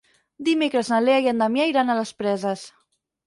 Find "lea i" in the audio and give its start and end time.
1.03-1.29